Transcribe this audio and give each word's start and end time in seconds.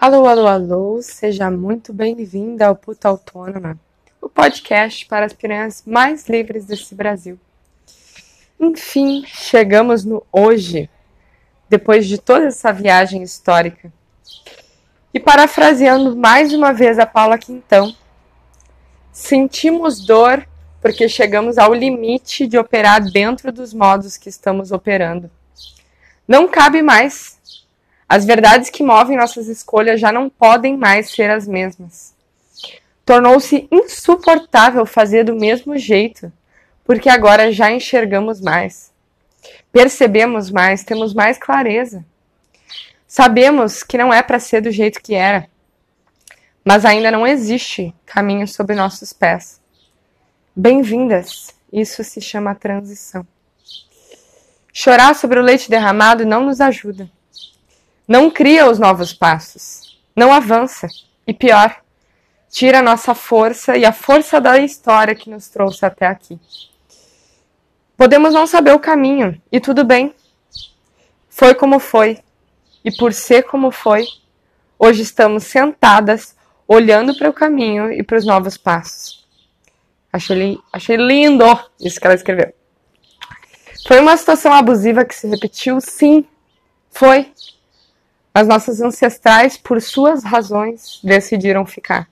Alô, 0.00 0.26
alô, 0.26 0.46
alô, 0.46 1.02
seja 1.02 1.50
muito 1.50 1.92
bem-vinda 1.92 2.68
ao 2.68 2.74
Puta 2.74 3.06
Autônoma, 3.06 3.78
o 4.18 4.30
podcast 4.30 5.04
para 5.04 5.26
as 5.26 5.34
piranhas 5.34 5.82
mais 5.86 6.26
livres 6.26 6.64
desse 6.64 6.94
Brasil. 6.94 7.38
Enfim, 8.58 9.22
chegamos 9.26 10.02
no 10.02 10.26
hoje, 10.32 10.88
depois 11.68 12.06
de 12.06 12.16
toda 12.16 12.46
essa 12.46 12.72
viagem 12.72 13.22
histórica. 13.22 13.92
E 15.12 15.20
parafraseando 15.20 16.16
mais 16.16 16.54
uma 16.54 16.72
vez 16.72 16.98
a 16.98 17.04
Paula 17.04 17.36
Quintão, 17.36 17.94
sentimos 19.12 20.00
dor 20.00 20.48
porque 20.80 21.10
chegamos 21.10 21.58
ao 21.58 21.74
limite 21.74 22.46
de 22.46 22.56
operar 22.56 23.04
dentro 23.04 23.52
dos 23.52 23.74
modos 23.74 24.16
que 24.16 24.30
estamos 24.30 24.72
operando. 24.72 25.30
Não 26.26 26.48
cabe 26.48 26.80
mais 26.80 27.38
as 28.12 28.24
verdades 28.24 28.70
que 28.70 28.82
movem 28.82 29.16
nossas 29.16 29.46
escolhas 29.46 30.00
já 30.00 30.10
não 30.10 30.28
podem 30.28 30.76
mais 30.76 31.12
ser 31.12 31.30
as 31.30 31.46
mesmas. 31.46 32.12
Tornou-se 33.06 33.68
insuportável 33.70 34.84
fazer 34.84 35.22
do 35.22 35.36
mesmo 35.36 35.78
jeito, 35.78 36.32
porque 36.84 37.08
agora 37.08 37.52
já 37.52 37.70
enxergamos 37.70 38.40
mais. 38.40 38.92
Percebemos 39.70 40.50
mais, 40.50 40.82
temos 40.82 41.14
mais 41.14 41.38
clareza. 41.38 42.04
Sabemos 43.06 43.84
que 43.84 43.96
não 43.96 44.12
é 44.12 44.24
para 44.24 44.40
ser 44.40 44.60
do 44.60 44.72
jeito 44.72 45.00
que 45.00 45.14
era, 45.14 45.48
mas 46.64 46.84
ainda 46.84 47.12
não 47.12 47.24
existe 47.24 47.94
caminho 48.04 48.48
sob 48.48 48.74
nossos 48.74 49.12
pés. 49.12 49.60
Bem-vindas, 50.54 51.54
isso 51.72 52.02
se 52.02 52.20
chama 52.20 52.56
transição. 52.56 53.24
Chorar 54.72 55.14
sobre 55.14 55.38
o 55.38 55.42
leite 55.42 55.70
derramado 55.70 56.26
não 56.26 56.44
nos 56.44 56.60
ajuda 56.60 57.08
não 58.10 58.28
cria 58.28 58.68
os 58.68 58.80
novos 58.80 59.12
passos, 59.12 59.96
não 60.16 60.32
avança 60.32 60.88
e 61.24 61.32
pior, 61.32 61.80
tira 62.50 62.80
a 62.80 62.82
nossa 62.82 63.14
força 63.14 63.76
e 63.76 63.84
a 63.84 63.92
força 63.92 64.40
da 64.40 64.58
história 64.58 65.14
que 65.14 65.30
nos 65.30 65.48
trouxe 65.48 65.86
até 65.86 66.08
aqui. 66.08 66.36
Podemos 67.96 68.34
não 68.34 68.48
saber 68.48 68.72
o 68.72 68.80
caminho 68.80 69.40
e 69.52 69.60
tudo 69.60 69.84
bem. 69.84 70.12
Foi 71.28 71.54
como 71.54 71.78
foi 71.78 72.18
e 72.84 72.90
por 72.90 73.12
ser 73.12 73.44
como 73.44 73.70
foi, 73.70 74.04
hoje 74.76 75.02
estamos 75.02 75.44
sentadas 75.44 76.34
olhando 76.66 77.16
para 77.16 77.30
o 77.30 77.32
caminho 77.32 77.92
e 77.92 78.02
para 78.02 78.18
os 78.18 78.26
novos 78.26 78.56
passos. 78.56 79.24
Achei, 80.12 80.58
achei 80.72 80.96
lindo 80.96 81.44
isso 81.80 82.00
que 82.00 82.08
ela 82.08 82.16
escreveu. 82.16 82.52
Foi 83.86 84.00
uma 84.00 84.16
situação 84.16 84.52
abusiva 84.52 85.04
que 85.04 85.14
se 85.14 85.28
repetiu? 85.28 85.80
Sim, 85.80 86.26
foi. 86.90 87.32
As 88.32 88.46
nossas 88.46 88.80
ancestrais, 88.80 89.56
por 89.56 89.80
suas 89.82 90.22
razões, 90.22 91.00
decidiram 91.02 91.66
ficar. 91.66 92.08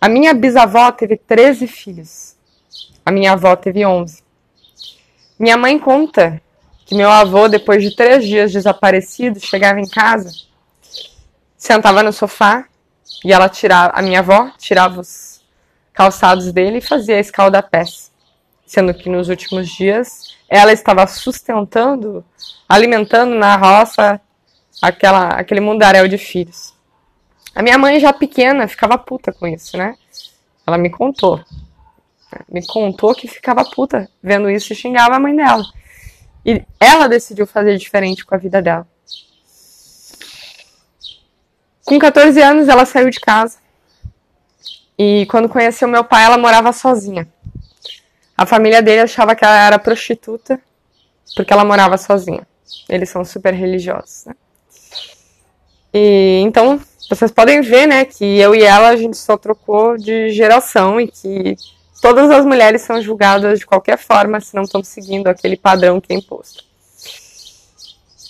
A 0.00 0.08
minha 0.08 0.32
bisavó 0.32 0.90
teve 0.92 1.16
13 1.16 1.66
filhos. 1.66 2.36
A 3.04 3.10
minha 3.10 3.32
avó 3.32 3.54
teve 3.56 3.84
11. 3.84 4.22
Minha 5.38 5.56
mãe 5.56 5.78
conta 5.78 6.40
que 6.86 6.94
meu 6.94 7.10
avô, 7.10 7.48
depois 7.48 7.82
de 7.82 7.96
três 7.96 8.24
dias 8.24 8.52
desaparecido, 8.52 9.40
chegava 9.40 9.80
em 9.80 9.88
casa, 9.88 10.30
sentava 11.56 12.02
no 12.02 12.12
sofá 12.12 12.66
e 13.24 13.32
ela 13.32 13.48
tirava, 13.48 13.92
a 13.94 14.02
minha 14.02 14.20
avó 14.20 14.50
tirava 14.58 15.00
os 15.00 15.42
calçados 15.92 16.52
dele 16.52 16.78
e 16.78 16.82
fazia 16.82 17.16
a 17.16 17.20
escalda-pés. 17.20 18.12
Sendo 18.66 18.94
que 18.94 19.08
nos 19.08 19.28
últimos 19.28 19.68
dias 19.68 20.36
ela 20.48 20.72
estava 20.72 21.06
sustentando, 21.06 22.24
alimentando 22.68 23.34
na 23.34 23.56
roça 23.56 24.20
aquela, 24.80 25.28
aquele 25.28 25.60
mundaréu 25.60 26.08
de 26.08 26.18
filhos. 26.18 26.74
A 27.54 27.62
minha 27.62 27.76
mãe, 27.76 28.00
já 28.00 28.12
pequena, 28.12 28.66
ficava 28.66 28.96
puta 28.96 29.32
com 29.32 29.46
isso, 29.46 29.76
né? 29.76 29.96
Ela 30.66 30.78
me 30.78 30.88
contou. 30.88 31.44
Me 32.48 32.66
contou 32.66 33.14
que 33.14 33.28
ficava 33.28 33.64
puta 33.64 34.08
vendo 34.22 34.48
isso 34.48 34.72
e 34.72 34.76
xingava 34.76 35.16
a 35.16 35.20
mãe 35.20 35.36
dela. 35.36 35.64
E 36.44 36.64
ela 36.80 37.08
decidiu 37.08 37.46
fazer 37.46 37.76
diferente 37.76 38.24
com 38.24 38.34
a 38.34 38.38
vida 38.38 38.62
dela. 38.62 38.86
Com 41.84 41.98
14 41.98 42.40
anos, 42.40 42.68
ela 42.68 42.86
saiu 42.86 43.10
de 43.10 43.20
casa. 43.20 43.58
E 44.98 45.26
quando 45.26 45.48
conheceu 45.48 45.86
meu 45.88 46.04
pai, 46.04 46.24
ela 46.24 46.38
morava 46.38 46.72
sozinha. 46.72 47.28
A 48.36 48.46
família 48.46 48.80
dele 48.80 49.02
achava 49.02 49.34
que 49.34 49.44
ela 49.44 49.66
era 49.66 49.78
prostituta 49.78 50.60
porque 51.36 51.52
ela 51.52 51.64
morava 51.64 51.98
sozinha. 51.98 52.46
Eles 52.88 53.10
são 53.10 53.24
super 53.24 53.52
religiosos, 53.52 54.24
né? 54.26 54.34
E 55.92 56.40
então 56.44 56.80
vocês 57.08 57.30
podem 57.30 57.60
ver, 57.60 57.86
né, 57.86 58.04
que 58.04 58.24
eu 58.38 58.54
e 58.54 58.62
ela 58.62 58.88
a 58.88 58.96
gente 58.96 59.16
só 59.16 59.36
trocou 59.36 59.98
de 59.98 60.30
geração 60.30 61.00
e 61.00 61.08
que 61.08 61.56
todas 62.00 62.30
as 62.30 62.44
mulheres 62.44 62.82
são 62.82 63.02
julgadas 63.02 63.58
de 63.58 63.66
qualquer 63.66 63.98
forma 63.98 64.40
se 64.40 64.54
não 64.54 64.62
estão 64.62 64.82
seguindo 64.82 65.26
aquele 65.28 65.56
padrão 65.56 66.00
que 66.00 66.12
é 66.12 66.16
imposto. 66.16 66.64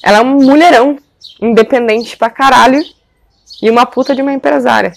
Ela 0.03 0.19
é 0.19 0.21
um 0.21 0.35
mulherão, 0.43 0.99
independente 1.41 2.17
pra 2.17 2.29
caralho 2.29 2.83
e 3.63 3.71
uma 3.71 3.87
puta 3.87 4.15
de 4.15 4.23
uma 4.23 4.33
empresária. 4.33 4.93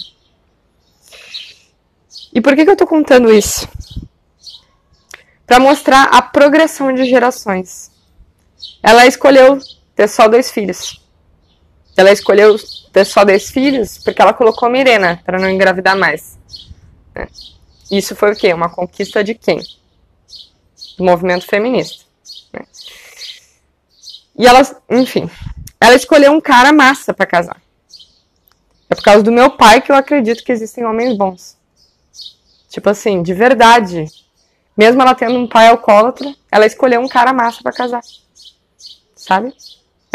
E 2.34 2.42
por 2.42 2.56
que, 2.56 2.66
que 2.66 2.72
eu 2.72 2.75
tô 2.75 2.88
contando 2.88 3.31
isso? 3.31 3.70
Para 5.46 5.59
mostrar 5.59 6.06
a 6.06 6.22
progressão 6.22 6.92
de 6.92 7.06
gerações. 7.06 7.92
Ela 8.81 9.06
escolheu 9.06 9.59
ter 9.96 10.09
só 10.09 10.28
dois 10.28 10.52
filhos. 10.52 11.05
Ela 11.97 12.11
escolheu 12.11 12.57
ter 12.91 13.06
só 13.06 13.23
10 13.23 13.50
filhos 13.51 13.97
porque 14.00 14.22
ela 14.22 14.33
colocou 14.33 14.67
a 14.67 14.72
Mirena 14.72 15.22
para 15.25 15.39
não 15.39 15.50
engravidar 15.50 15.97
mais. 15.97 16.38
Né? 17.13 17.28
Isso 17.89 18.16
foi 18.16 18.31
o 18.31 18.35
quê? 18.35 18.53
Uma 18.53 18.69
conquista 18.69 19.23
de 19.23 19.33
quem? 19.33 19.59
Do 20.97 21.03
movimento 21.03 21.45
feminista. 21.45 22.03
Né? 22.51 22.61
E 24.38 24.45
ela, 24.45 24.61
enfim, 24.89 25.29
ela 25.79 25.95
escolheu 25.95 26.31
um 26.31 26.41
cara 26.41 26.73
massa 26.73 27.13
para 27.13 27.25
casar. 27.25 27.61
É 28.89 28.95
por 28.95 29.03
causa 29.03 29.23
do 29.23 29.31
meu 29.31 29.51
pai 29.51 29.81
que 29.81 29.91
eu 29.91 29.95
acredito 29.95 30.44
que 30.44 30.51
existem 30.51 30.85
homens 30.85 31.17
bons. 31.17 31.57
Tipo 32.69 32.89
assim, 32.89 33.23
de 33.23 33.33
verdade. 33.33 34.06
Mesmo 34.77 35.01
ela 35.01 35.16
tendo 35.16 35.38
um 35.38 35.47
pai 35.47 35.67
alcoólatra, 35.67 36.35
ela 36.51 36.66
escolheu 36.66 37.00
um 37.00 37.07
cara 37.07 37.31
massa 37.31 37.63
para 37.63 37.72
casar. 37.72 38.01
Sabe? 39.16 39.53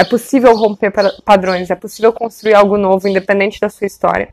É 0.01 0.05
possível 0.05 0.57
romper 0.57 0.91
padrões, 1.27 1.69
é 1.69 1.75
possível 1.75 2.11
construir 2.11 2.55
algo 2.55 2.79
novo, 2.79 3.07
independente 3.07 3.61
da 3.61 3.69
sua 3.69 3.87
história. 3.87 4.33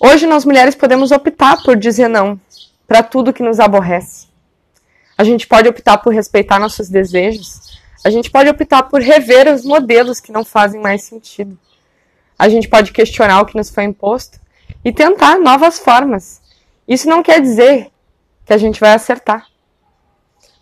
Hoje 0.00 0.26
nós 0.26 0.46
mulheres 0.46 0.74
podemos 0.74 1.10
optar 1.10 1.62
por 1.62 1.76
dizer 1.76 2.08
não 2.08 2.40
para 2.88 3.02
tudo 3.02 3.34
que 3.34 3.42
nos 3.42 3.60
aborrece. 3.60 4.28
A 5.18 5.24
gente 5.24 5.46
pode 5.46 5.68
optar 5.68 5.98
por 5.98 6.14
respeitar 6.14 6.58
nossos 6.58 6.88
desejos. 6.88 7.78
A 8.02 8.08
gente 8.08 8.30
pode 8.30 8.48
optar 8.48 8.84
por 8.84 9.02
rever 9.02 9.46
os 9.52 9.62
modelos 9.62 10.20
que 10.20 10.32
não 10.32 10.42
fazem 10.42 10.80
mais 10.80 11.02
sentido. 11.02 11.58
A 12.38 12.48
gente 12.48 12.66
pode 12.66 12.92
questionar 12.92 13.42
o 13.42 13.44
que 13.44 13.58
nos 13.58 13.68
foi 13.68 13.84
imposto 13.84 14.40
e 14.82 14.90
tentar 14.90 15.38
novas 15.38 15.78
formas. 15.78 16.40
Isso 16.88 17.10
não 17.10 17.22
quer 17.22 17.42
dizer 17.42 17.90
que 18.46 18.54
a 18.54 18.56
gente 18.56 18.80
vai 18.80 18.94
acertar. 18.94 19.49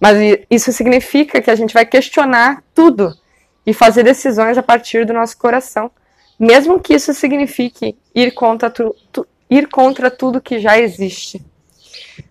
Mas 0.01 0.17
isso 0.51 0.73
significa 0.73 1.41
que 1.41 1.51
a 1.51 1.55
gente 1.55 1.75
vai 1.75 1.85
questionar 1.85 2.63
tudo 2.75 3.17
e 3.67 3.75
fazer 3.75 4.03
decisões 4.03 4.57
a 4.57 4.63
partir 4.63 5.05
do 5.05 5.13
nosso 5.13 5.37
coração, 5.37 5.91
mesmo 6.39 6.81
que 6.81 6.95
isso 6.95 7.13
signifique 7.13 7.97
ir 8.15 8.31
contra, 8.33 8.71
tu, 8.71 8.95
tu, 9.13 9.27
ir 9.51 9.69
contra 9.69 10.11
tudo 10.11 10.41
que 10.41 10.59
já 10.61 10.79
existe. 10.79 11.45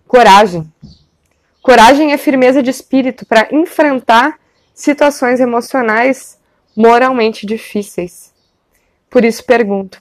Coragem. 0.06 0.72
Coragem 1.62 2.12
é 2.12 2.18
firmeza 2.18 2.62
de 2.62 2.70
espírito 2.70 3.26
para 3.26 3.48
enfrentar 3.52 4.38
situações 4.72 5.38
emocionais 5.38 6.38
moralmente 6.74 7.44
difíceis. 7.44 8.32
Por 9.10 9.24
isso 9.24 9.44
pergunto: 9.44 10.00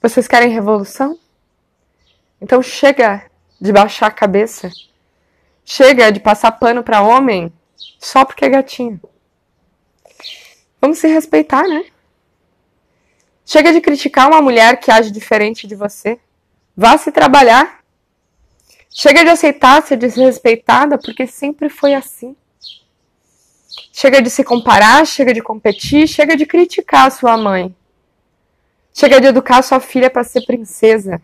vocês 0.00 0.26
querem 0.26 0.48
revolução? 0.48 1.18
Então 2.40 2.62
chega 2.62 3.24
de 3.60 3.72
baixar 3.72 4.06
a 4.06 4.12
cabeça 4.12 4.70
Chega 5.70 6.10
de 6.10 6.18
passar 6.18 6.52
pano 6.52 6.82
para 6.82 7.02
homem 7.02 7.52
só 7.98 8.24
porque 8.24 8.46
é 8.46 8.48
gatinho. 8.48 8.98
Vamos 10.80 10.96
se 10.96 11.06
respeitar, 11.06 11.68
né? 11.68 11.84
Chega 13.44 13.70
de 13.70 13.78
criticar 13.82 14.28
uma 14.28 14.40
mulher 14.40 14.80
que 14.80 14.90
age 14.90 15.10
diferente 15.10 15.66
de 15.66 15.74
você. 15.74 16.18
Vá 16.74 16.96
se 16.96 17.12
trabalhar. 17.12 17.80
Chega 18.88 19.22
de 19.22 19.28
aceitar 19.28 19.82
ser 19.82 19.98
desrespeitada 19.98 20.96
porque 20.96 21.26
sempre 21.26 21.68
foi 21.68 21.92
assim. 21.92 22.34
Chega 23.92 24.22
de 24.22 24.30
se 24.30 24.42
comparar, 24.42 25.06
chega 25.06 25.34
de 25.34 25.42
competir, 25.42 26.08
chega 26.08 26.34
de 26.34 26.46
criticar 26.46 27.08
a 27.08 27.10
sua 27.10 27.36
mãe. 27.36 27.76
Chega 28.94 29.20
de 29.20 29.26
educar 29.26 29.60
sua 29.60 29.80
filha 29.80 30.08
para 30.08 30.24
ser 30.24 30.46
princesa. 30.46 31.20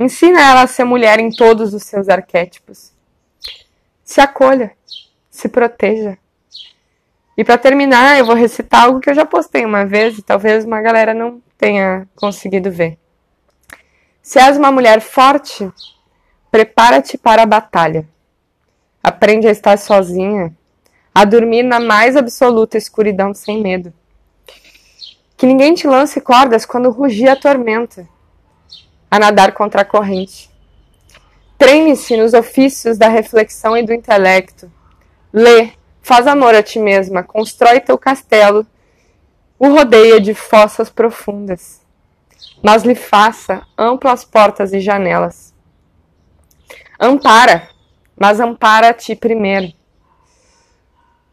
Ensina 0.00 0.40
ela 0.40 0.62
a 0.62 0.66
ser 0.66 0.84
mulher 0.84 1.20
em 1.20 1.28
todos 1.28 1.74
os 1.74 1.82
seus 1.82 2.08
arquétipos. 2.08 2.95
Se 4.06 4.20
acolha, 4.20 4.70
se 5.28 5.48
proteja. 5.48 6.16
E 7.36 7.44
para 7.44 7.58
terminar, 7.58 8.16
eu 8.16 8.24
vou 8.24 8.36
recitar 8.36 8.84
algo 8.84 9.00
que 9.00 9.10
eu 9.10 9.14
já 9.14 9.26
postei 9.26 9.64
uma 9.64 9.84
vez 9.84 10.16
e 10.16 10.22
talvez 10.22 10.64
uma 10.64 10.80
galera 10.80 11.12
não 11.12 11.42
tenha 11.58 12.06
conseguido 12.14 12.70
ver. 12.70 12.96
Se 14.22 14.38
és 14.38 14.56
uma 14.56 14.70
mulher 14.70 15.00
forte, 15.00 15.68
prepara-te 16.52 17.18
para 17.18 17.42
a 17.42 17.46
batalha. 17.46 18.08
Aprende 19.02 19.48
a 19.48 19.50
estar 19.50 19.76
sozinha, 19.76 20.56
a 21.12 21.24
dormir 21.24 21.64
na 21.64 21.80
mais 21.80 22.16
absoluta 22.16 22.78
escuridão 22.78 23.34
sem 23.34 23.60
medo. 23.60 23.92
Que 25.36 25.46
ninguém 25.46 25.74
te 25.74 25.88
lance 25.88 26.20
cordas 26.20 26.64
quando 26.64 26.90
rugir 26.90 27.28
a 27.28 27.34
tormenta, 27.34 28.08
a 29.10 29.18
nadar 29.18 29.52
contra 29.52 29.82
a 29.82 29.84
corrente. 29.84 30.48
Treine-se 31.58 32.16
nos 32.16 32.34
ofícios 32.34 32.98
da 32.98 33.08
reflexão 33.08 33.76
e 33.76 33.82
do 33.82 33.92
intelecto. 33.92 34.70
Lê, 35.32 35.72
faz 36.02 36.26
amor 36.26 36.54
a 36.54 36.62
ti 36.62 36.78
mesma, 36.78 37.22
constrói 37.22 37.80
teu 37.80 37.96
castelo, 37.96 38.66
o 39.58 39.68
rodeia 39.68 40.20
de 40.20 40.34
fossas 40.34 40.90
profundas, 40.90 41.80
mas 42.62 42.82
lhe 42.82 42.94
faça 42.94 43.66
amplas 43.76 44.24
portas 44.24 44.72
e 44.72 44.80
janelas. 44.80 45.54
Ampara, 47.00 47.68
mas 48.14 48.38
ampara 48.38 48.90
a 48.90 48.94
ti 48.94 49.16
primeiro. 49.16 49.72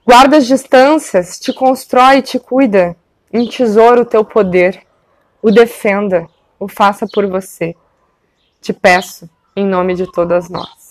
Guarda 0.05 0.37
as 0.37 0.45
distâncias, 0.45 1.39
te 1.39 1.53
constrói 1.53 2.17
e 2.17 2.21
te 2.21 2.39
cuida, 2.39 2.95
entesoura 3.31 4.01
o 4.01 4.05
teu 4.05 4.23
poder, 4.23 4.85
o 5.41 5.51
defenda, 5.51 6.27
o 6.59 6.67
faça 6.67 7.05
por 7.07 7.27
você. 7.27 7.75
Te 8.61 8.73
peço, 8.73 9.29
em 9.55 9.65
nome 9.65 9.95
de 9.95 10.11
todas 10.11 10.49
nós. 10.49 10.82